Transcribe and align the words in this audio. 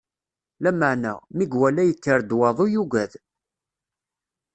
Lameɛna, 0.63 1.11
mi 1.35 1.43
iwala 1.53 1.83
yekker-d 1.85 2.29
waḍu, 2.39 2.65
yugad. 2.73 3.11